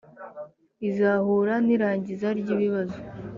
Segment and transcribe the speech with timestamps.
[0.89, 2.97] izahura n’irangiza ry’ibibazo